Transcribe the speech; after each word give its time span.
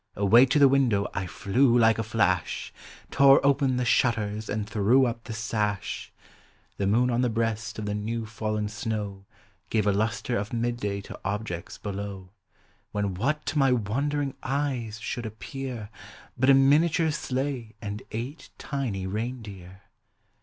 Away 0.15 0.47
to 0.47 0.57
the 0.57 0.67
window 0.67 1.07
I 1.13 1.25
Hew 1.25 1.77
like 1.77 1.99
a 1.99 2.03
flash, 2.03 2.73
Tore 3.11 3.39
open 3.45 3.77
the 3.77 3.85
shutters 3.85 4.49
and 4.49 4.67
threw 4.67 5.05
up 5.05 5.25
the 5.25 5.33
sash. 5.33 6.11
The 6.77 6.87
moon 6.87 7.11
on 7.11 7.21
the 7.21 7.29
breast 7.29 7.77
of 7.77 7.85
the 7.85 7.93
new 7.93 8.25
fallen 8.25 8.67
snow 8.67 9.25
(lave 9.71 9.85
a 9.85 9.91
lustre 9.91 10.39
of 10.39 10.53
midday 10.53 11.01
to 11.01 11.19
objects 11.23 11.77
below; 11.77 12.31
When 12.91 13.13
what 13.13 13.45
to 13.45 13.59
my 13.59 13.73
wondering 13.73 14.33
eyes 14.41 14.99
should 14.99 15.27
appear, 15.27 15.75
i:>s 15.75 15.89
POEMS 15.89 15.89
OF 15.89 15.89
HOME. 15.89 16.31
But 16.39 16.49
a 16.49 16.53
miniature 16.55 17.11
sleigh 17.11 17.75
and 17.79 18.01
eight 18.09 18.49
tiny 18.57 19.05
reindeer. 19.05 19.83